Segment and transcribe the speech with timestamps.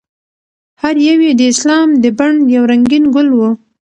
[0.81, 3.39] هر یو یې د اسلام د بڼ یو رنګین ګل و.